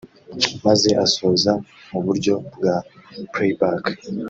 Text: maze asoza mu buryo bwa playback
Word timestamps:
maze 0.65 0.89
asoza 1.05 1.51
mu 1.91 1.99
buryo 2.05 2.33
bwa 2.55 2.75
playback 3.33 3.81